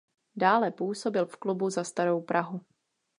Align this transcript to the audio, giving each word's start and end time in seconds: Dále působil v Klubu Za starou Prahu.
Dále 0.35 0.71
působil 0.71 1.25
v 1.25 1.37
Klubu 1.37 1.69
Za 1.69 1.83
starou 1.83 2.21
Prahu. 2.21 2.61